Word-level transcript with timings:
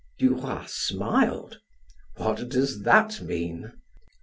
Duroy 0.17 0.63
smiled. 0.65 1.59
"What 2.15 2.49
does 2.49 2.81
that 2.81 3.21
mean?" 3.21 3.73